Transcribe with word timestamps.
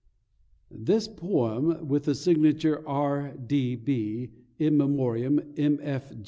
This 0.71 1.07
poem, 1.07 1.87
with 1.87 2.05
the 2.05 2.15
signature 2.15 2.81
"R. 2.89 3.37
D. 3.37 3.75
B. 3.75 4.31
in 4.57 4.75
memoriam 4.75 5.53
M. 5.57 5.77